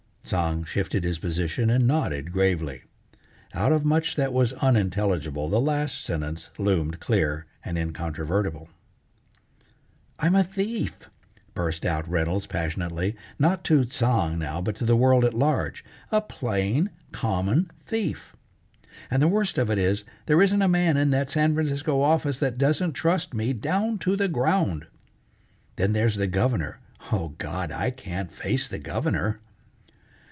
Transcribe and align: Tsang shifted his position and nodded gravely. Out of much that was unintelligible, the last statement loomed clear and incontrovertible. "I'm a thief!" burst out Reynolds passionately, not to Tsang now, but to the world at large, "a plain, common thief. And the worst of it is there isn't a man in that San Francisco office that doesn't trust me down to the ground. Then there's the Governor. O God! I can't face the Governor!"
Tsang 0.23 0.63
shifted 0.63 1.03
his 1.03 1.19
position 1.19 1.69
and 1.69 1.85
nodded 1.85 2.31
gravely. 2.31 2.83
Out 3.53 3.73
of 3.73 3.83
much 3.83 4.15
that 4.15 4.31
was 4.31 4.53
unintelligible, 4.53 5.49
the 5.49 5.59
last 5.59 6.05
statement 6.05 6.49
loomed 6.57 7.01
clear 7.01 7.47
and 7.65 7.77
incontrovertible. 7.77 8.69
"I'm 10.19 10.35
a 10.35 10.43
thief!" 10.45 11.09
burst 11.53 11.85
out 11.85 12.07
Reynolds 12.07 12.47
passionately, 12.47 13.17
not 13.39 13.65
to 13.65 13.83
Tsang 13.83 14.39
now, 14.39 14.61
but 14.61 14.75
to 14.77 14.85
the 14.85 14.95
world 14.95 15.25
at 15.25 15.33
large, 15.33 15.83
"a 16.13 16.21
plain, 16.21 16.91
common 17.11 17.69
thief. 17.85 18.33
And 19.09 19.21
the 19.21 19.27
worst 19.27 19.57
of 19.57 19.69
it 19.69 19.79
is 19.79 20.05
there 20.27 20.41
isn't 20.41 20.61
a 20.61 20.69
man 20.69 20.95
in 20.95 21.09
that 21.09 21.29
San 21.29 21.53
Francisco 21.53 22.01
office 22.01 22.39
that 22.39 22.57
doesn't 22.57 22.93
trust 22.93 23.33
me 23.33 23.51
down 23.51 23.97
to 23.97 24.15
the 24.15 24.29
ground. 24.29 24.87
Then 25.75 25.91
there's 25.91 26.15
the 26.15 26.27
Governor. 26.27 26.77
O 27.11 27.29
God! 27.37 27.69
I 27.73 27.89
can't 27.91 28.31
face 28.31 28.69
the 28.69 28.79
Governor!" 28.79 29.41